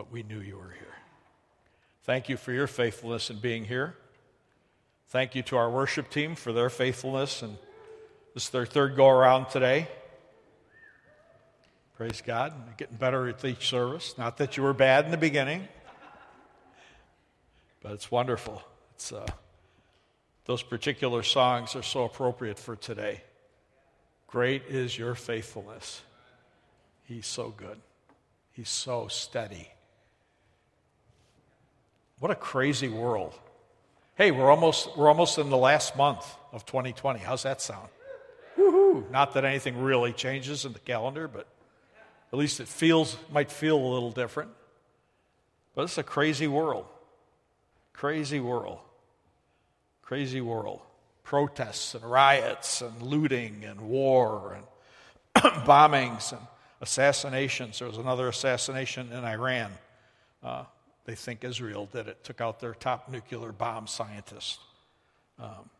[0.00, 0.96] but we knew you were here.
[2.04, 3.94] Thank you for your faithfulness in being here.
[5.08, 7.58] Thank you to our worship team for their faithfulness, and
[8.32, 9.88] this is their third go around today.
[11.98, 12.78] Praise God.
[12.78, 14.14] Getting better at each service.
[14.16, 15.68] Not that you were bad in the beginning,
[17.82, 18.62] but it's wonderful.
[18.94, 19.26] It's, uh,
[20.46, 23.20] those particular songs are so appropriate for today.
[24.28, 26.00] Great is your faithfulness.
[27.04, 27.78] He's so good.
[28.52, 29.68] He's so steady.
[32.20, 33.34] What a crazy world.
[34.14, 37.18] Hey, we're almost, we're almost in the last month of 2020.
[37.18, 37.88] How's that sound?
[38.58, 39.10] Woohoo!
[39.10, 41.46] Not that anything really changes in the calendar, but
[42.30, 44.50] at least it feels, might feel a little different.
[45.74, 46.84] But it's a crazy world.
[47.94, 48.80] Crazy world.
[50.02, 50.80] Crazy world.
[51.24, 56.40] Protests and riots and looting and war and bombings and
[56.82, 57.78] assassinations.
[57.78, 59.70] There was another assassination in Iran.
[60.42, 60.64] Uh,
[61.04, 64.60] they think Israel did it, took out their top nuclear bomb scientist.
[65.38, 65.70] Um,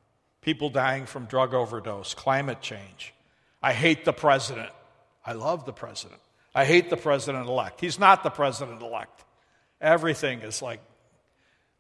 [0.41, 3.13] people dying from drug overdose, climate change.
[3.63, 4.71] I hate the president.
[5.25, 6.21] I love the president.
[6.55, 7.81] I hate the president elect.
[7.81, 9.25] He's not the president elect.
[9.81, 10.81] Everything is like,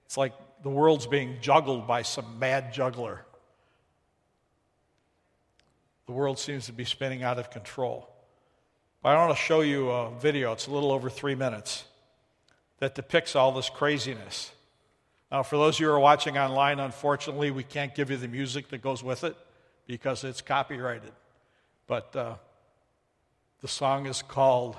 [0.04, 3.24] it's like the world's being juggled by some mad juggler.
[6.06, 8.08] The world seems to be spinning out of control.
[9.02, 11.84] But I want to show you a video, it's a little over three minutes,
[12.80, 14.50] that depicts all this craziness.
[15.30, 18.26] Now, for those of you who are watching online, unfortunately, we can't give you the
[18.26, 19.36] music that goes with it
[19.86, 21.12] because it's copyrighted.
[21.86, 22.34] But uh,
[23.60, 24.76] the song is called.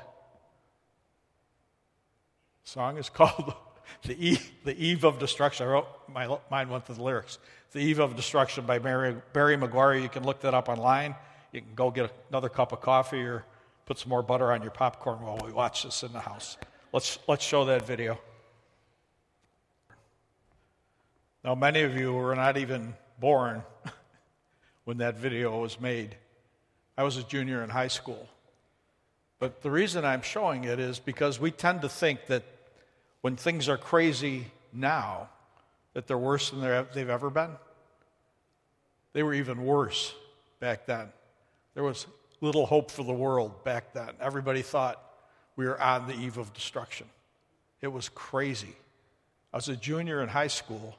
[2.63, 3.53] Song is called
[4.03, 5.67] the Eve, the Eve of Destruction.
[5.67, 7.37] I wrote my mind went to the lyrics.
[7.71, 10.01] The Eve of Destruction by Mary, Barry McGuire.
[10.01, 11.15] You can look that up online.
[11.53, 13.45] You can go get another cup of coffee or
[13.85, 16.57] put some more butter on your popcorn while we watch this in the house.
[16.93, 18.19] Let's let's show that video.
[21.43, 23.63] Now, many of you were not even born
[24.83, 26.15] when that video was made.
[26.97, 28.27] I was a junior in high school.
[29.39, 32.43] But the reason I'm showing it is because we tend to think that
[33.21, 35.29] when things are crazy now,
[35.93, 37.51] that they're worse than they've ever been.
[39.13, 40.13] They were even worse
[40.59, 41.07] back then.
[41.73, 42.05] There was
[42.41, 44.09] little hope for the world back then.
[44.19, 45.01] Everybody thought
[45.61, 47.05] we were on the eve of destruction.
[47.81, 48.75] It was crazy.
[49.53, 50.97] I was a junior in high school,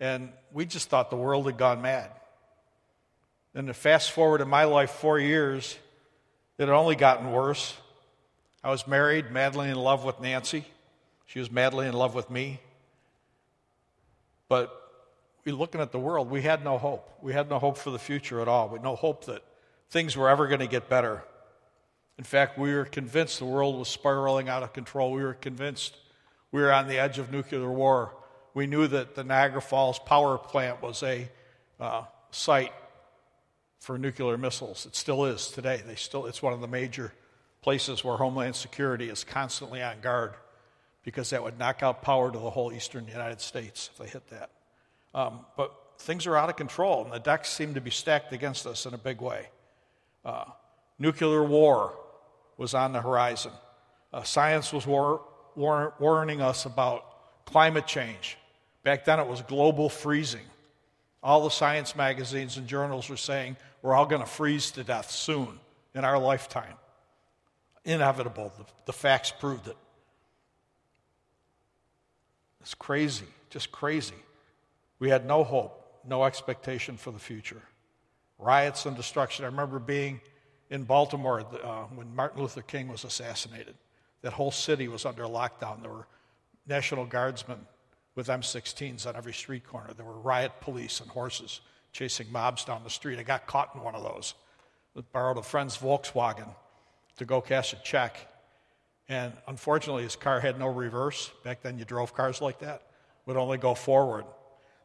[0.00, 2.10] and we just thought the world had gone mad.
[3.54, 5.78] And to fast forward in my life four years,
[6.58, 7.76] it had only gotten worse.
[8.64, 10.64] I was married, madly in love with Nancy.
[11.26, 12.58] She was madly in love with me.
[14.48, 14.74] But
[15.44, 17.08] we looking at the world, we had no hope.
[17.22, 18.68] We had no hope for the future at all.
[18.68, 19.44] We had no hope that
[19.90, 21.22] things were ever going to get better.
[22.18, 25.12] In fact, we were convinced the world was spiraling out of control.
[25.12, 25.96] We were convinced
[26.50, 28.16] we were on the edge of nuclear war.
[28.54, 31.28] We knew that the Niagara Falls power plant was a
[31.78, 32.72] uh, site
[33.80, 34.86] for nuclear missiles.
[34.86, 35.82] It still is today.
[35.86, 37.12] They still, it's one of the major
[37.60, 40.34] places where Homeland Security is constantly on guard
[41.02, 44.26] because that would knock out power to the whole eastern United States if they hit
[44.28, 44.50] that.
[45.14, 48.66] Um, but things are out of control, and the decks seem to be stacked against
[48.66, 49.48] us in a big way.
[50.24, 50.44] Uh,
[50.98, 51.98] nuclear war
[52.56, 53.52] was on the horizon.
[54.12, 55.22] Uh, science was war,
[55.54, 57.04] war, warning us about
[57.44, 58.38] climate change.
[58.82, 60.44] Back then, it was global freezing.
[61.22, 65.10] All the science magazines and journals were saying we're all going to freeze to death
[65.10, 65.58] soon
[65.94, 66.74] in our lifetime.
[67.84, 68.52] Inevitable.
[68.56, 69.76] The, the facts proved it.
[72.60, 74.14] It's crazy, just crazy.
[74.98, 77.62] We had no hope, no expectation for the future.
[78.38, 79.44] Riots and destruction.
[79.44, 80.20] I remember being
[80.70, 83.74] in Baltimore uh, when Martin Luther King was assassinated.
[84.22, 85.82] That whole city was under lockdown.
[85.82, 86.06] There were
[86.66, 87.60] National Guardsmen
[88.14, 89.92] with M16s on every street corner.
[89.94, 91.60] There were riot police and horses
[91.92, 93.18] chasing mobs down the street.
[93.18, 94.34] I got caught in one of those.
[94.96, 96.48] I borrowed a friend's Volkswagen
[97.16, 98.18] to go cash a check.
[99.08, 101.30] And unfortunately, his car had no reverse.
[101.44, 102.82] Back then, you drove cars like that,
[103.24, 104.24] would only go forward.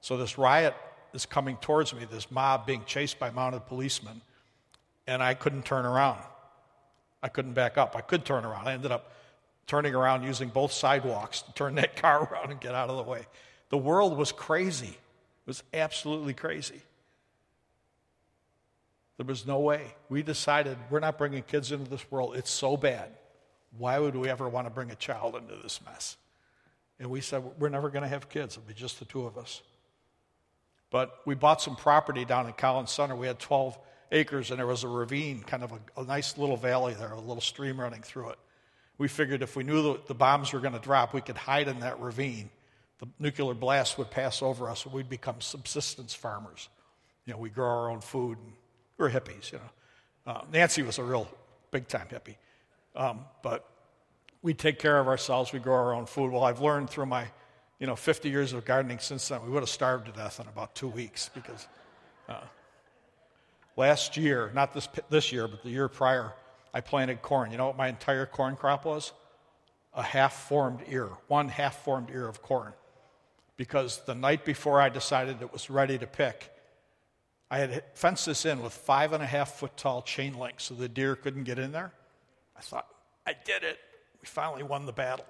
[0.02, 0.76] So this riot
[1.14, 4.22] is coming towards me, this mob being chased by mounted policemen,
[5.08, 6.22] and I couldn't turn around.
[7.24, 7.96] I couldn't back up.
[7.96, 8.68] I could turn around.
[8.68, 9.12] I ended up
[9.68, 13.04] turning around using both sidewalks to turn that car around and get out of the
[13.04, 13.26] way.
[13.70, 14.88] The world was crazy.
[14.88, 16.82] It was absolutely crazy.
[19.18, 19.94] There was no way.
[20.10, 22.36] We decided we're not bringing kids into this world.
[22.36, 23.10] It's so bad.
[23.78, 26.18] Why would we ever want to bring a child into this mess?
[27.00, 28.58] And we said, we're never going to have kids.
[28.58, 29.62] It'll be just the two of us.
[30.90, 33.16] But we bought some property down in Collins Center.
[33.16, 33.78] We had 12
[34.12, 37.20] acres, and there was a ravine, kind of a, a nice little valley there, a
[37.20, 38.40] little stream running through it.
[38.98, 41.68] We figured if we knew that the bombs were going to drop, we could hide
[41.68, 42.50] in that ravine.
[43.00, 46.70] The nuclear blast would pass over us, and we'd become subsistence farmers.
[47.26, 48.38] You know, we grow our own food.
[48.38, 48.54] And
[48.98, 50.32] we're hippies, you know.
[50.34, 51.28] Uh, Nancy was a real
[51.72, 52.36] big time hippie.
[52.96, 53.68] Um, but
[54.44, 55.52] we take care of ourselves.
[55.52, 56.32] We grow our own food.
[56.32, 57.26] Well, I've learned through my,
[57.80, 60.48] you know, 50 years of gardening since then, we would have starved to death in
[60.48, 61.68] about two weeks because
[62.30, 62.42] uh,
[63.76, 66.34] last year, not this, this year, but the year prior,
[66.74, 67.52] I planted corn.
[67.52, 69.14] You know what my entire corn crop was?
[69.94, 72.74] A half formed ear, one half formed ear of corn.
[73.58, 76.52] Because the night before I decided it was ready to pick,
[77.50, 80.74] I had fenced this in with five and a half foot tall chain link so
[80.74, 81.92] the deer couldn't get in there.
[82.58, 82.88] I thought,
[83.28, 83.78] I did it.
[84.22, 85.26] We finally won the battle.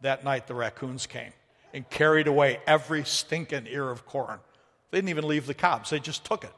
[0.00, 1.32] That night, the raccoons came
[1.72, 4.40] and carried away every stinking ear of corn.
[4.90, 6.52] They didn't even leave the cobs, they just took it.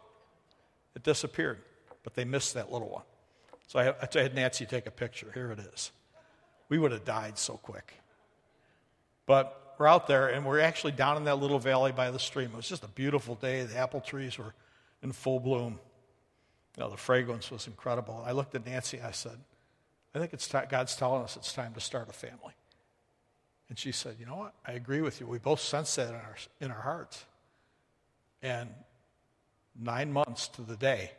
[0.97, 1.59] It disappeared,
[2.03, 3.03] but they missed that little one.
[3.69, 5.31] So I, I had Nancy take a picture.
[5.35, 5.93] Here it is.
[6.69, 7.93] We would have died so quick.
[9.27, 12.51] But we're out there, and we're actually down in that little valley by the stream.
[12.53, 13.63] It was just a beautiful day.
[13.63, 14.55] The apple trees were
[15.03, 15.79] in full bloom.
[16.77, 18.23] You know, the fragrance was incredible.
[18.27, 19.01] I looked at Nancy.
[19.01, 19.37] I said,
[20.15, 22.55] I think it's time, God's telling us it's time to start a family.
[23.69, 24.55] And she said, You know what?
[24.67, 25.27] I agree with you.
[25.27, 27.25] We both sense that in our, in our hearts.
[28.43, 28.71] And
[29.81, 31.11] nine months to the day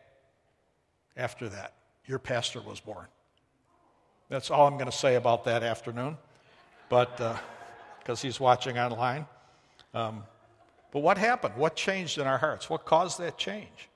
[1.16, 1.74] after that,
[2.06, 3.08] your pastor was born.
[4.30, 6.18] That's all I'm going to say about that afternoon,
[6.90, 7.18] but
[8.00, 9.26] because uh, he's watching online.
[9.94, 10.24] Um,
[10.92, 11.56] but what happened?
[11.56, 12.70] What changed in our hearts?
[12.70, 13.90] What caused that change?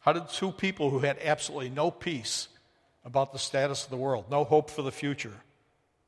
[0.00, 2.48] How did two people who had absolutely no peace
[3.04, 5.34] about the status of the world, no hope for the future,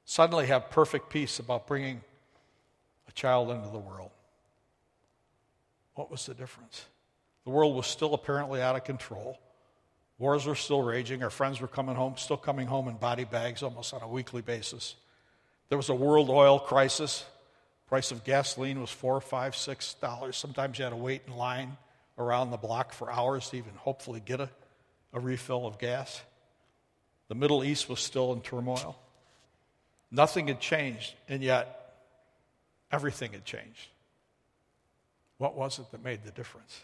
[0.04, 2.00] suddenly have perfect peace about bringing
[3.08, 4.10] a child into the world?
[5.98, 6.84] What was the difference?
[7.42, 9.36] The world was still apparently out of control.
[10.16, 11.24] Wars were still raging.
[11.24, 14.40] Our friends were coming home, still coming home in body bags almost on a weekly
[14.40, 14.94] basis.
[15.70, 17.24] There was a world oil crisis.
[17.88, 20.36] Price of gasoline was four, five, six dollars.
[20.36, 21.76] Sometimes you had to wait in line
[22.16, 24.48] around the block for hours to even hopefully get a,
[25.12, 26.22] a refill of gas.
[27.26, 28.96] The Middle East was still in turmoil.
[30.12, 31.96] Nothing had changed, and yet
[32.92, 33.88] everything had changed.
[35.38, 36.82] What was it that made the difference?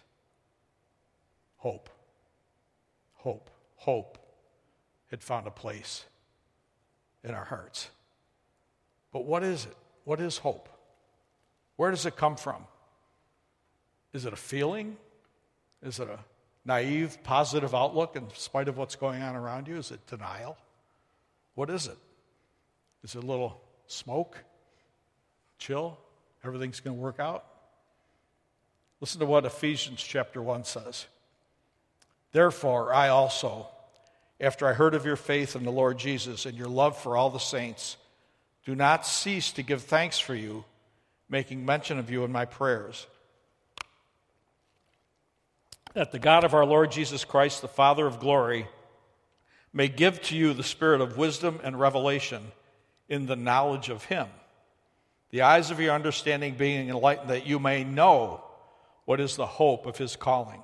[1.58, 1.90] Hope
[3.24, 4.18] hope, hope
[5.10, 6.04] had found a place
[7.24, 7.88] in our hearts.
[9.12, 9.76] But what is it?
[10.04, 10.68] What is hope?
[11.76, 12.66] Where does it come from?
[14.12, 14.96] Is it a feeling?
[15.82, 16.18] Is it a
[16.66, 19.76] naive, positive outlook in spite of what's going on around you?
[19.76, 20.58] Is it denial?
[21.54, 21.96] What is it?
[23.02, 24.36] Is it a little smoke?
[25.58, 25.98] Chill?
[26.44, 27.46] Everything's going to work out?
[29.04, 31.04] Listen to what Ephesians chapter 1 says.
[32.32, 33.68] Therefore, I also,
[34.40, 37.28] after I heard of your faith in the Lord Jesus and your love for all
[37.28, 37.98] the saints,
[38.64, 40.64] do not cease to give thanks for you,
[41.28, 43.06] making mention of you in my prayers.
[45.92, 48.68] That the God of our Lord Jesus Christ, the Father of glory,
[49.70, 52.52] may give to you the spirit of wisdom and revelation
[53.10, 54.28] in the knowledge of him,
[55.28, 58.42] the eyes of your understanding being enlightened, that you may know
[59.04, 60.62] what is the hope of his calling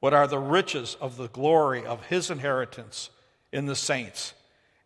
[0.00, 3.10] what are the riches of the glory of his inheritance
[3.52, 4.32] in the saints?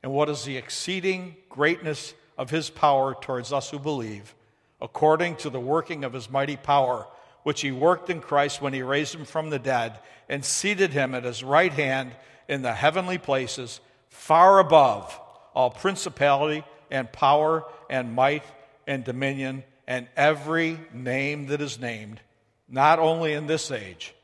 [0.02, 4.35] And what is the exceeding greatness of his power towards us who believe,
[4.83, 7.07] according to the working of his mighty power,
[7.45, 11.14] which he worked in Christ when he raised him from the dead and seated him
[11.14, 12.12] at his right hand
[12.49, 15.19] in the heavenly places, far above
[15.54, 18.45] all principality and power and might
[18.87, 22.21] and dominion and every name that is named,
[22.68, 24.14] not only in this age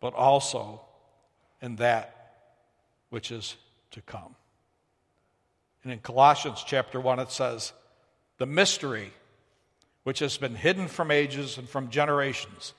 [0.00, 0.80] but also
[1.62, 2.34] in that
[3.10, 3.56] which is
[3.92, 4.34] to come.
[5.84, 7.72] And in Colossians chapter 1, it says,
[8.38, 9.12] The mystery
[10.02, 12.74] which has been hidden from ages and from generations,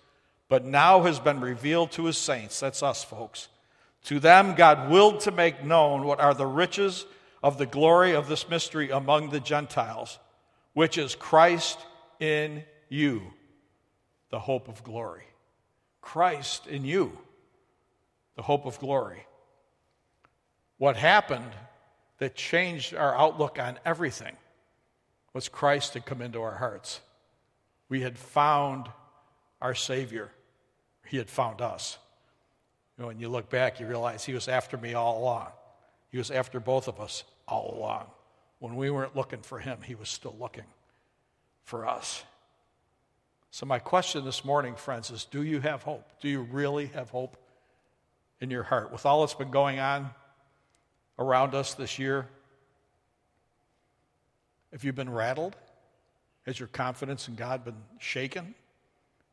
[0.50, 2.59] but now has been revealed to his saints.
[2.59, 3.47] That's us, folks.
[4.05, 7.05] To them, God willed to make known what are the riches
[7.41, 10.19] of the glory of this mystery among the Gentiles,
[10.73, 11.79] which is Christ
[12.19, 13.21] in you,
[14.33, 15.27] the hope of glory.
[16.01, 17.15] Christ in you,
[18.35, 19.27] the hope of glory.
[20.79, 21.51] What happened
[22.17, 24.35] that changed our outlook on everything
[25.35, 26.99] was Christ had come into our hearts.
[27.89, 28.87] We had found
[29.61, 30.31] our Savior,
[31.05, 31.99] He had found us.
[32.97, 35.49] You know, when you look back, you realize He was after me all along.
[36.09, 38.07] He was after both of us all along.
[38.57, 40.65] When we weren't looking for Him, He was still looking
[41.65, 42.23] for us.
[43.53, 46.10] So, my question this morning, friends, is do you have hope?
[46.22, 47.38] Do you really have hope
[48.41, 48.91] in your heart?
[48.91, 50.10] With all that's been going on
[51.19, 52.27] around us this year,
[54.72, 55.55] Have you been rattled?
[56.48, 58.55] Has your confidence in God been shaken?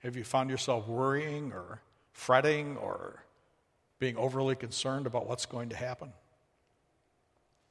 [0.00, 1.81] Have you found yourself worrying or
[2.12, 3.25] fretting or
[4.00, 6.12] being overly concerned about what's going to happen?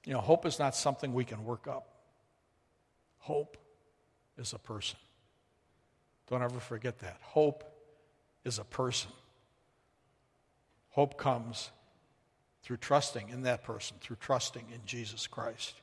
[0.04, 1.88] You know, hope is not something we can work up.
[3.20, 3.56] Hope
[4.36, 4.98] is a person.
[6.30, 7.18] Don't ever forget that.
[7.22, 7.64] Hope
[8.46, 9.12] is a person.
[10.92, 11.72] Hope comes
[12.64, 15.74] through trusting in that person, through trusting in Jesus Christ.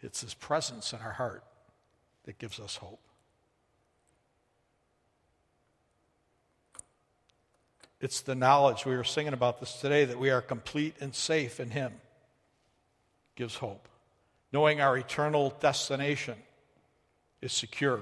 [0.00, 1.42] It's his presence in our heart
[2.24, 3.00] that gives us hope.
[8.00, 11.58] It's the knowledge, we were singing about this today, that we are complete and safe
[11.58, 11.92] in him
[13.34, 13.88] gives hope.
[14.52, 16.36] Knowing our eternal destination
[17.40, 18.00] is secure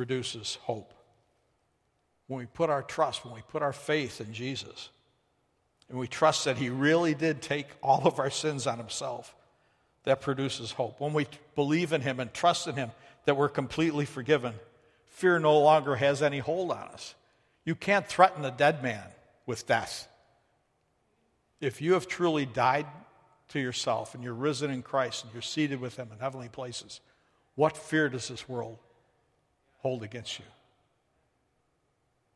[0.00, 0.94] produces hope.
[2.26, 4.88] When we put our trust, when we put our faith in Jesus,
[5.90, 9.34] and we trust that He really did take all of our sins on Himself,
[10.04, 11.00] that produces hope.
[11.00, 12.92] When we believe in Him and trust in Him
[13.26, 14.54] that we're completely forgiven,
[15.04, 17.14] fear no longer has any hold on us.
[17.66, 19.04] You can't threaten a dead man
[19.44, 20.08] with death.
[21.60, 22.86] If you have truly died
[23.48, 27.02] to yourself and you're risen in Christ and you're seated with Him in heavenly places,
[27.54, 28.78] what fear does this world
[29.80, 30.44] hold against you?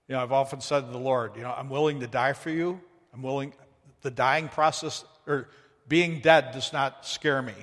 [0.09, 2.51] You know, I've often said to the Lord, you know, I'm willing to die for
[2.51, 2.81] you.
[3.15, 3.55] I'm willing,
[4.03, 5.49] the dying process, or
[5.89, 7.55] being dead does not scare me,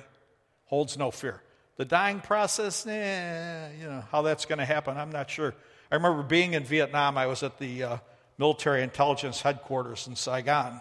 [0.64, 1.40] holds no fear.
[1.76, 5.54] The dying process, eh, you know, how that's going to happen, I'm not sure.
[5.90, 7.96] I remember being in Vietnam, I was at the uh,
[8.38, 10.80] military intelligence headquarters in Saigon.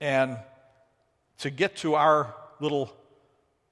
[0.00, 0.38] And
[1.38, 2.94] to get to our little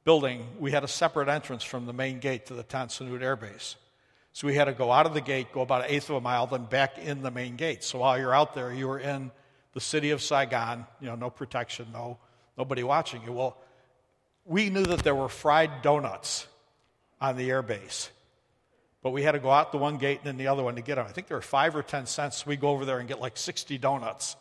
[0.05, 3.23] building, we had a separate entrance from the main gate to the Tan Son Nhut
[3.23, 3.77] Air Base.
[4.33, 6.21] So we had to go out of the gate, go about an eighth of a
[6.21, 7.85] mile, then back in the main gate.
[7.85, 9.31] So while you're out there, you were in
[9.75, 12.19] the city of Saigon, you know, no protection, no
[12.57, 13.33] nobody watching you.
[13.33, 13.57] Well,
[14.45, 16.47] we knew that there were fried donuts
[17.21, 18.11] on the air base.
[19.03, 20.83] But we had to go out the one gate and then the other one to
[20.83, 21.07] get them.
[21.09, 22.39] I think they were five or ten cents.
[22.39, 24.37] So we go over there and get like 60 donuts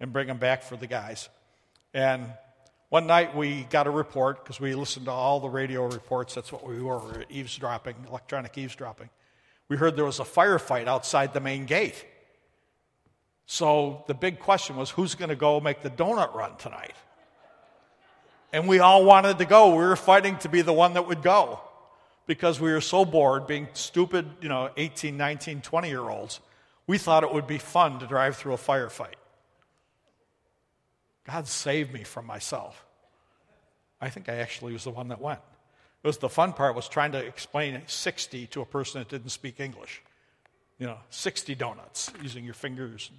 [0.00, 1.28] and bring them back for the guys.
[1.92, 2.26] And
[2.90, 6.34] one night we got a report because we listened to all the radio reports.
[6.34, 9.10] That's what we were eavesdropping, electronic eavesdropping.
[9.68, 12.04] We heard there was a firefight outside the main gate.
[13.46, 16.94] So the big question was who's going to go make the donut run tonight?
[18.52, 19.70] And we all wanted to go.
[19.70, 21.60] We were fighting to be the one that would go
[22.26, 26.40] because we were so bored being stupid, you know, 18, 19, 20 year olds.
[26.86, 29.16] We thought it would be fun to drive through a firefight.
[31.26, 32.84] God saved me from myself.
[34.00, 35.40] I think I actually was the one that went.
[36.04, 39.58] Was the fun part was trying to explain 60 to a person that didn't speak
[39.58, 40.02] English.
[40.78, 43.10] You know, 60 donuts using your fingers.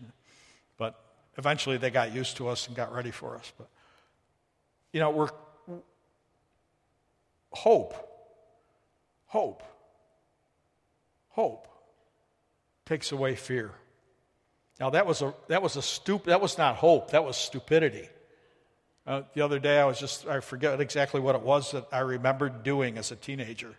[0.78, 0.98] But
[1.38, 3.52] eventually they got used to us and got ready for us.
[3.58, 3.68] But
[4.94, 5.30] you know, we're
[7.52, 7.96] hope.
[9.26, 9.64] Hope.
[11.30, 11.68] Hope
[12.86, 13.72] takes away fear.
[14.80, 18.08] Now that was a that was a stupid that was not hope, that was stupidity.
[19.08, 22.00] Uh, the other day I was just I forget exactly what it was that I
[22.00, 23.76] remembered doing as a teenager.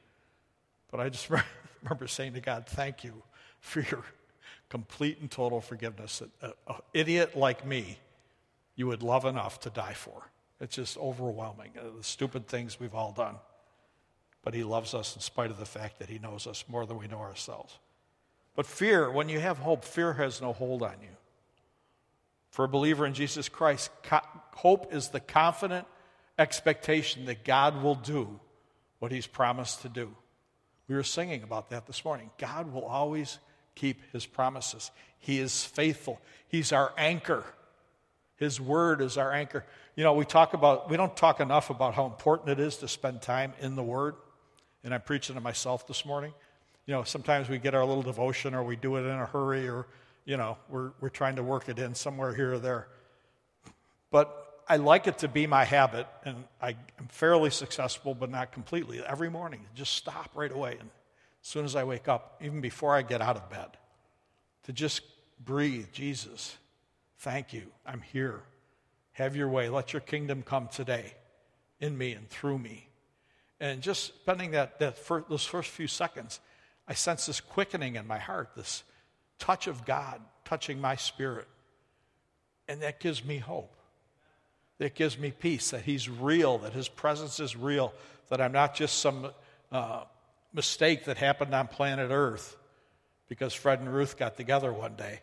[0.90, 1.28] But I just
[1.82, 3.22] remember saying to God, "Thank you
[3.60, 4.04] for your
[4.68, 7.98] complete and total forgiveness that an idiot like me
[8.76, 10.30] you would love enough to die for."
[10.60, 13.36] It's just overwhelming, uh, the stupid things we've all done.
[14.42, 16.98] But He loves us in spite of the fact that He knows us more than
[16.98, 17.78] we know ourselves.
[18.54, 21.16] But fear, when you have hope, fear has no hold on you.
[22.50, 23.90] For a believer in Jesus Christ,
[24.56, 25.86] hope is the confident
[26.38, 28.40] expectation that God will do
[28.98, 30.14] what He's promised to do.
[30.88, 32.30] We were singing about that this morning.
[32.38, 33.38] God will always
[33.74, 37.44] keep His promises, He is faithful, He's our anchor.
[38.36, 39.64] His word is our anchor.
[39.94, 42.88] You know, we talk about, we don't talk enough about how important it is to
[42.88, 44.14] spend time in the word.
[44.84, 46.34] And I'm preaching to myself this morning.
[46.84, 49.68] You know, sometimes we get our little devotion or we do it in a hurry
[49.68, 49.86] or,
[50.26, 52.88] you know, we're, we're trying to work it in somewhere here or there.
[54.10, 58.52] But I like it to be my habit, and I, am fairly successful, but not
[58.52, 59.00] completely.
[59.04, 60.72] Every morning, just stop right away.
[60.72, 60.90] And
[61.42, 63.68] as soon as I wake up, even before I get out of bed,
[64.64, 65.02] to just
[65.44, 66.56] breathe, Jesus,
[67.18, 67.62] Thank you.
[67.84, 68.42] I'm here.
[69.12, 69.68] Have your way.
[69.68, 71.14] Let your kingdom come today
[71.80, 72.88] in me and through me.
[73.58, 76.40] And just spending that, that first, those first few seconds,
[76.86, 78.82] I sense this quickening in my heart, this
[79.38, 81.48] touch of God touching my spirit.
[82.68, 83.74] And that gives me hope.
[84.78, 87.94] That gives me peace that He's real, that His presence is real,
[88.28, 89.28] that I'm not just some
[89.72, 90.04] uh,
[90.52, 92.56] mistake that happened on planet Earth
[93.28, 95.20] because Fred and Ruth got together one day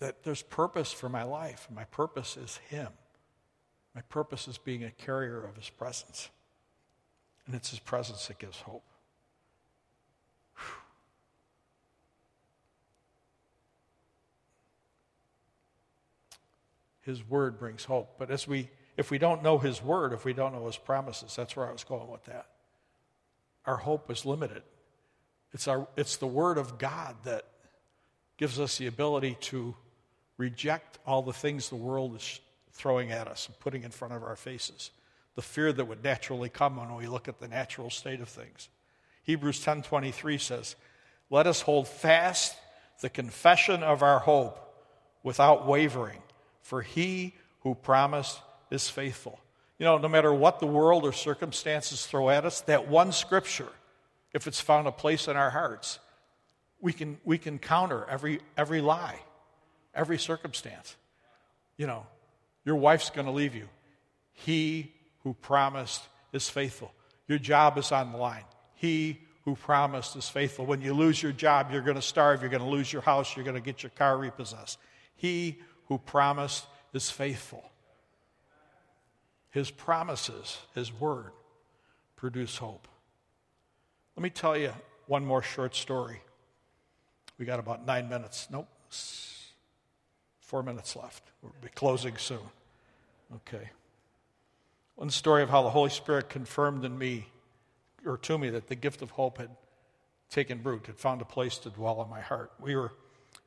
[0.00, 1.68] that there's purpose for my life.
[1.72, 2.88] My purpose is Him.
[3.94, 6.30] My purpose is being a carrier of His presence.
[7.46, 8.82] And it's His presence that gives hope.
[17.10, 18.14] His word brings hope.
[18.18, 21.34] But as we, if we don't know His word, if we don't know His promises,
[21.34, 22.46] that's where I was going with that.
[23.66, 24.62] Our hope is limited.
[25.52, 27.44] It's, our, it's the word of God that
[28.36, 29.74] gives us the ability to
[30.36, 32.40] reject all the things the world is
[32.72, 34.90] throwing at us and putting in front of our faces.
[35.34, 38.68] The fear that would naturally come when we look at the natural state of things.
[39.24, 40.76] Hebrews 10:23 says,
[41.28, 42.56] "Let us hold fast
[43.00, 44.58] the confession of our hope
[45.22, 46.22] without wavering,
[46.60, 48.40] for he who promised
[48.70, 49.40] is faithful."
[49.78, 53.72] You know, no matter what the world or circumstances throw at us, that one scripture,
[54.34, 55.98] if it's found a place in our hearts,
[56.80, 59.20] we can, we can counter every, every lie
[59.94, 60.96] every circumstance.
[61.76, 62.06] You know,
[62.64, 63.68] your wife's going to leave you.
[64.32, 66.02] He who promised
[66.32, 66.92] is faithful.
[67.28, 68.44] Your job is on the line.
[68.74, 70.66] He who promised is faithful.
[70.66, 73.34] When you lose your job, you're going to starve, you're going to lose your house,
[73.36, 74.78] you're going to get your car repossessed.
[75.16, 77.68] He who promised is faithful.
[79.50, 81.32] His promises, His word,
[82.14, 82.86] produce hope.
[84.16, 84.72] Let me tell you
[85.08, 86.20] one more short story.
[87.38, 88.46] We got about nine minutes.
[88.50, 88.68] Nope,
[90.40, 91.24] Four minutes left.
[91.42, 92.38] We'll be closing soon.
[93.36, 93.70] Okay.
[94.94, 97.26] One story of how the Holy Spirit confirmed in me,
[98.06, 99.50] or to me, that the gift of hope had
[100.28, 102.52] taken root, had found a place to dwell in my heart.
[102.60, 102.92] We were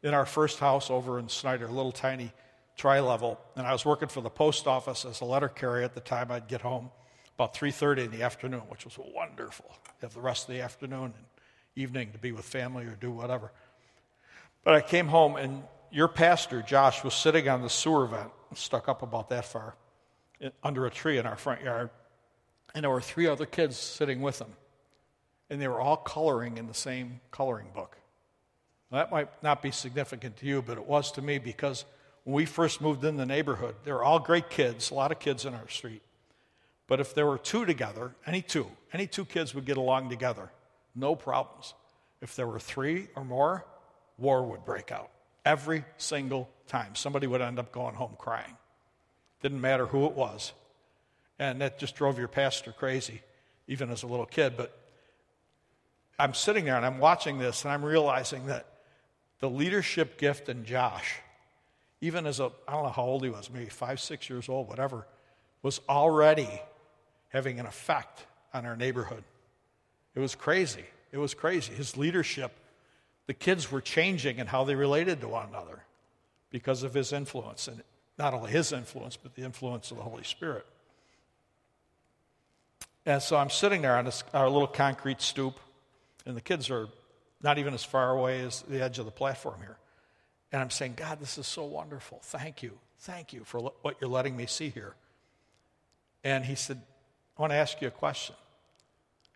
[0.03, 2.31] in our first house over in Snyder, a little tiny
[2.75, 5.93] tri level, and I was working for the post office as a letter carrier at
[5.93, 6.91] the time I'd get home
[7.35, 9.71] about 3.30 in the afternoon, which was wonderful.
[10.01, 11.25] Have the rest of the afternoon and
[11.75, 13.51] evening to be with family or do whatever.
[14.63, 18.87] But I came home, and your pastor, Josh, was sitting on the sewer vent, stuck
[18.87, 19.75] up about that far,
[20.63, 21.89] under a tree in our front yard.
[22.75, 24.53] And there were three other kids sitting with him.
[25.49, 27.97] And they were all coloring in the same coloring book.
[28.93, 31.83] Now, that might not be significant to you, but it was to me because
[32.25, 35.17] when we first moved in the neighborhood, they were all great kids, a lot of
[35.17, 36.03] kids in our street.
[36.85, 40.51] But if there were two together, any two, any two kids would get along together,
[40.93, 41.73] no problems.
[42.21, 43.65] If there were three or more,
[44.19, 45.09] war would break out.
[45.43, 46.93] Every single time.
[46.93, 48.55] Somebody would end up going home crying.
[49.41, 50.53] Didn't matter who it was.
[51.39, 53.21] And that just drove your pastor crazy,
[53.67, 54.53] even as a little kid.
[54.55, 54.77] But
[56.19, 58.67] I'm sitting there and I'm watching this and I'm realizing that
[59.43, 61.19] the leadership gift in Josh,
[61.99, 64.69] even as a, I don't know how old he was, maybe five, six years old,
[64.69, 65.05] whatever,
[65.61, 66.47] was already
[67.27, 69.25] having an effect on our neighborhood.
[70.15, 70.85] It was crazy.
[71.11, 71.73] It was crazy.
[71.73, 72.53] His leadership
[73.27, 75.83] the kids were changing in how they related to one another
[76.49, 77.67] because of his influence.
[77.67, 77.83] And
[78.17, 80.65] not only his influence, but the influence of the Holy Spirit.
[83.05, 85.59] And so I'm sitting there on this, our little concrete stoop,
[86.25, 86.87] and the kids are
[87.43, 89.77] not even as far away as the edge of the platform here.
[90.51, 92.19] And I'm saying, God, this is so wonderful.
[92.23, 92.79] Thank you.
[92.99, 94.95] Thank you for what you're letting me see here.
[96.23, 96.81] And he said,
[97.37, 98.35] I want to ask you a question.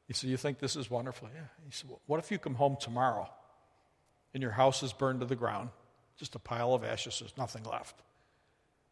[0.08, 1.28] He said, You think this is wonderful?
[1.34, 1.41] Yeah.
[1.65, 3.30] He said, well, What if you come home tomorrow
[4.34, 5.70] and your house is burned to the ground,
[6.17, 7.96] just a pile of ashes, there's nothing left.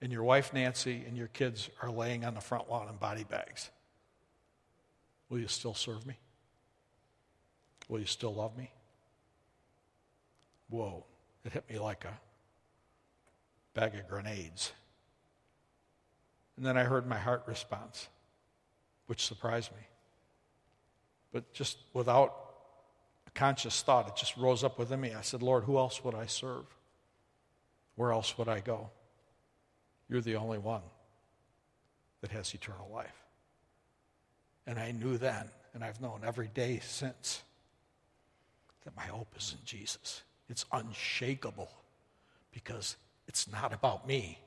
[0.02, 3.24] And your wife, Nancy, and your kids are laying on the front lawn in body
[3.24, 3.70] bags.
[5.30, 6.18] Will you still serve me?
[7.88, 8.72] Will you still love me?
[10.70, 11.06] Whoa,
[11.44, 12.20] it hit me like a
[13.74, 14.72] bag of grenades.
[16.58, 18.08] And then I heard my heart response,
[19.08, 19.88] which surprised me.
[21.32, 22.46] But just without
[23.36, 24.08] conscious thought.
[24.08, 25.14] It just rose up within me.
[25.14, 26.66] I said, Lord, who else would I serve?
[27.96, 28.90] Where else would I go?
[30.10, 30.82] You're the only one
[32.22, 33.24] that has eternal life.
[34.66, 37.44] And I knew then, and I've known every day since,
[38.84, 40.24] that my hope is in Jesus.
[40.50, 41.72] It's unshakable
[42.52, 44.40] because it's not about me,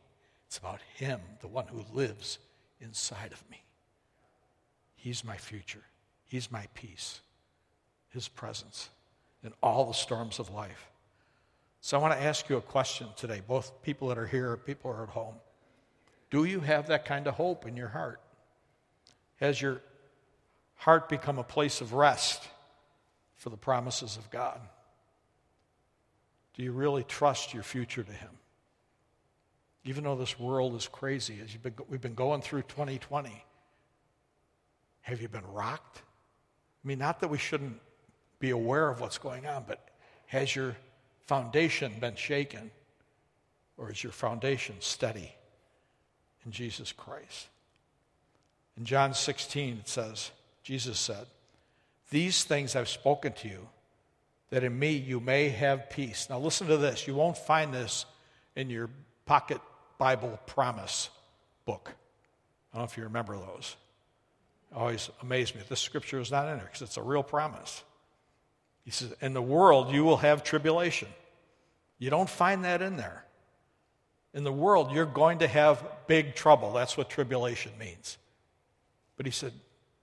[0.47, 2.39] it's about Him, the one who lives
[2.81, 3.63] inside of me.
[4.97, 5.83] He's my future,
[6.27, 7.21] He's my peace
[8.11, 8.89] his presence
[9.43, 10.91] in all the storms of life.
[11.81, 14.93] So I want to ask you a question today, both people that are here, people
[14.93, 15.37] who are at home.
[16.31, 18.21] Do you have that kind of hope in your heart?
[19.37, 19.81] Has your
[20.75, 22.49] heart become a place of rest
[23.37, 24.61] for the promises of God?
[26.59, 28.31] Do you really trust your future to Him?
[29.85, 33.45] Even though this world is crazy, as been, we've been going through 2020,
[35.03, 36.03] have you been rocked?
[36.85, 37.79] I mean, not that we shouldn't
[38.41, 39.89] be aware of what's going on, but
[40.27, 40.77] has your
[41.27, 42.73] foundation been shaken?
[43.77, 45.33] Or is your foundation steady
[46.45, 47.49] in Jesus Christ?
[48.77, 50.33] In John 16, it says,
[50.65, 51.27] Jesus said,
[52.11, 53.69] These things I've spoken to you,
[54.51, 56.29] that in me you may have peace.
[56.31, 57.07] Now, listen to this.
[57.07, 58.07] You won't find this
[58.57, 58.91] in your
[59.27, 59.61] pocket
[59.99, 61.11] Bible promise
[61.65, 61.93] book.
[62.73, 63.77] I don't know if you remember those.
[64.75, 65.63] Always amazed me.
[65.69, 67.83] This scripture is not in there because it's a real promise.
[68.85, 71.09] He says, In the world you will have tribulation.
[71.99, 73.25] You don't find that in there.
[74.35, 76.73] In the world, you're going to have big trouble.
[76.73, 78.19] That's what tribulation means.
[79.17, 79.53] But he said,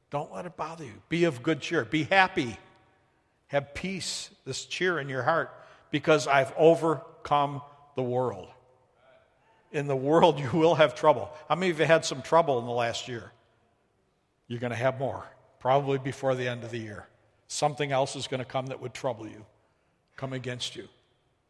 [0.09, 1.01] Don't let it bother you.
[1.09, 1.85] Be of good cheer.
[1.85, 2.57] Be happy.
[3.47, 5.51] Have peace, this cheer in your heart,
[5.91, 7.61] because I've overcome
[7.95, 8.47] the world.
[9.71, 11.29] In the world, you will have trouble.
[11.49, 13.31] How many of you had some trouble in the last year?
[14.47, 15.25] You're going to have more,
[15.59, 17.07] probably before the end of the year.
[17.47, 19.45] Something else is going to come that would trouble you,
[20.15, 20.87] come against you.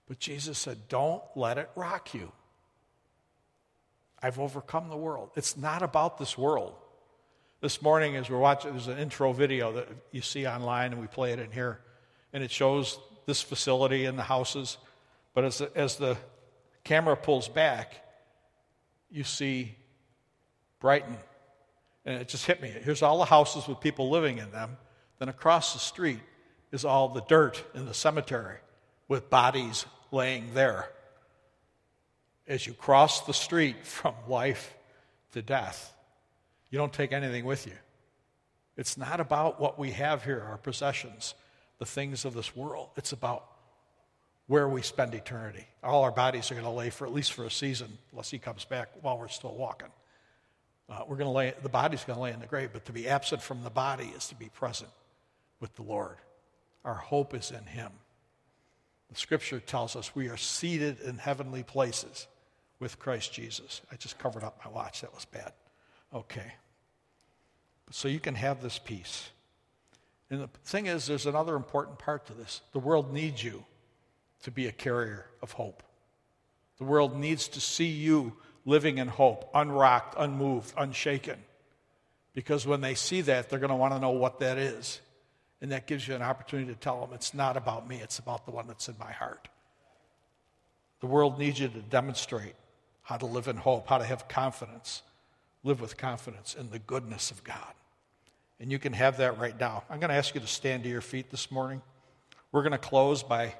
[0.07, 2.31] But Jesus said, Don't let it rock you.
[4.21, 5.31] I've overcome the world.
[5.35, 6.75] It's not about this world.
[7.61, 11.07] This morning, as we're watching, there's an intro video that you see online, and we
[11.07, 11.79] play it in here,
[12.35, 14.77] and it shows this facility and the houses.
[15.33, 16.17] But as the, as the
[16.83, 17.95] camera pulls back,
[19.09, 19.73] you see
[20.81, 21.15] Brighton.
[22.03, 22.67] And it just hit me.
[22.67, 24.75] Here's all the houses with people living in them.
[25.17, 26.19] Then across the street
[26.73, 28.57] is all the dirt in the cemetery
[29.07, 30.89] with bodies laying there
[32.49, 34.75] as you cross the street from life
[35.31, 35.95] to death.
[36.69, 37.77] You don't take anything with you.
[38.75, 41.33] It's not about what we have here, our possessions,
[41.79, 42.89] the things of this world.
[42.95, 43.45] It's about
[44.47, 45.65] where we spend eternity.
[45.83, 48.37] All our bodies are going to lay for at least for a season, unless he
[48.37, 49.89] comes back while we're still walking.
[50.87, 52.91] Uh, we're going to lay, the body's going to lay in the grave, but to
[52.91, 54.91] be absent from the body is to be present
[55.59, 56.17] with the Lord.
[56.83, 57.91] Our hope is in him.
[59.09, 62.27] The scripture tells us we are seated in heavenly places
[62.79, 63.81] with Christ Jesus.
[63.91, 65.01] I just covered up my watch.
[65.01, 65.53] That was bad.
[66.13, 66.53] Okay.
[67.91, 69.29] So you can have this peace.
[70.29, 72.61] And the thing is, there's another important part to this.
[72.73, 73.63] The world needs you
[74.43, 75.83] to be a carrier of hope.
[76.77, 78.33] The world needs to see you
[78.65, 81.37] living in hope, unrocked, unmoved, unshaken.
[82.33, 84.99] Because when they see that, they're going to want to know what that is.
[85.61, 88.45] And that gives you an opportunity to tell them it's not about me, it's about
[88.45, 89.47] the one that's in my heart.
[90.99, 92.55] The world needs you to demonstrate
[93.03, 95.03] how to live in hope, how to have confidence,
[95.63, 97.73] live with confidence in the goodness of God.
[98.59, 99.83] And you can have that right now.
[99.89, 101.81] I'm going to ask you to stand to your feet this morning.
[102.51, 103.53] We're going to close by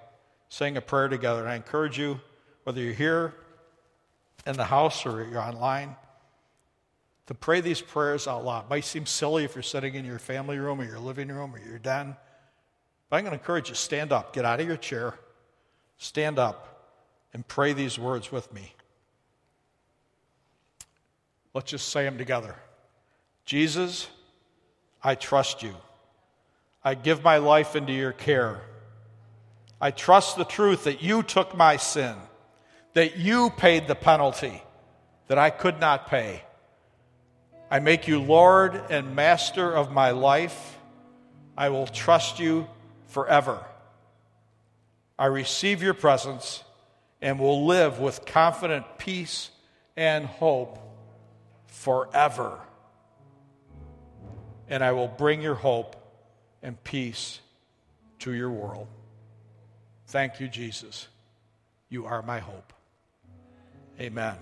[0.50, 1.42] saying a prayer together.
[1.42, 2.20] And I encourage you,
[2.64, 3.34] whether you're here
[4.46, 5.96] in the house or you're online,
[7.28, 8.66] to pray these prayers out loud.
[8.66, 11.54] It might seem silly if you're sitting in your family room or your living room
[11.54, 12.16] or your den.
[13.10, 15.16] But I'm going to encourage you stand up, get out of your chair,
[15.98, 16.94] stand up,
[17.34, 18.74] and pray these words with me.
[21.54, 22.56] Let's just say them together.
[23.46, 24.08] Jesus,
[25.06, 25.76] I trust you.
[26.84, 28.60] I give my life into your care.
[29.80, 32.16] I trust the truth that you took my sin,
[32.96, 34.64] that you paid the penalty
[35.28, 36.42] that I could not pay.
[37.70, 40.80] I make you Lord and Master of my life.
[41.56, 42.68] I will trust you
[43.06, 43.64] forever.
[45.20, 46.64] I receive your presence
[47.22, 49.52] and will live with confident peace
[49.96, 50.80] and hope
[51.68, 52.65] forever.
[54.70, 55.96] And I will bring your hope
[56.64, 57.40] and peace
[58.20, 58.88] to your world.
[60.08, 61.08] Thank you, Jesus.
[61.90, 62.74] You are my hope.
[64.00, 64.36] Amen.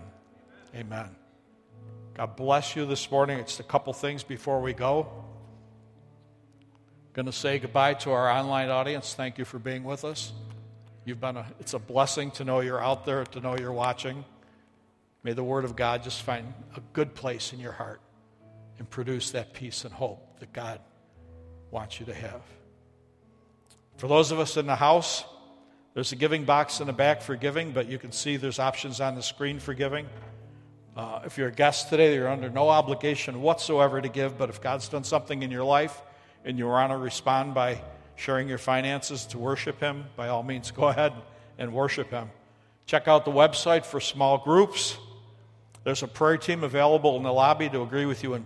[0.76, 1.10] Amen.
[2.16, 3.40] God bless you this morning.
[3.40, 5.08] It's a couple things before we go.
[7.14, 9.14] Going to say goodbye to our online audience.
[9.14, 10.32] Thank you for being with us.
[11.06, 14.24] You've been a, it's a blessing to know you're out there, to know you're watching.
[15.22, 18.02] May the Word of God just find a good place in your heart
[18.80, 20.80] and produce that peace and hope that God
[21.72, 22.42] wants you to have.
[23.98, 25.24] For those of us in the house,
[25.94, 29.00] there's a giving box in the back for giving, but you can see there's options
[29.00, 30.08] on the screen for giving.
[30.96, 34.62] Uh, if you're a guest today, you're under no obligation whatsoever to give, but if
[34.62, 36.02] God's done something in your life
[36.46, 37.82] and you want to respond by
[38.16, 41.14] sharing your finances to worship Him, by all means, go ahead
[41.60, 42.30] and worship Him.
[42.88, 44.98] Check out the website for small groups.
[45.84, 48.42] There's a prayer team available in the lobby to agree with you in